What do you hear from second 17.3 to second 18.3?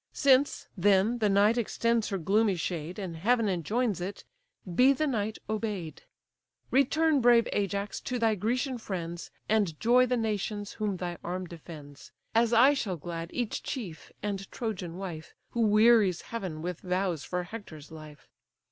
Hector's life.